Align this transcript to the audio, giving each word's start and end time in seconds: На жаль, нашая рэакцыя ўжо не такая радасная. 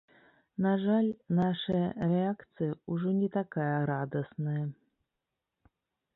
На 0.65 0.69
жаль, 0.83 1.09
нашая 1.39 1.85
рэакцыя 2.13 2.71
ўжо 2.95 3.09
не 3.21 3.29
такая 3.39 3.71
радасная. 3.93 4.65